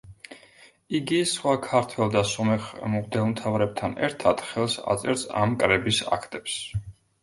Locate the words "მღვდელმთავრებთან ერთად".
2.95-4.45